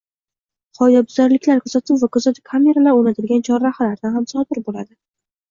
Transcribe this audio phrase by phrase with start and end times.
[0.77, 4.93] Qoidabuzarliklar kuzatuv va kuzatuv kameralari o'rnatilgan chorrahalarda ham sodir bo'ladi